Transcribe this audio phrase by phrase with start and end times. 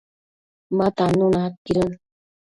[0.77, 1.91] ma tannuna aidquidën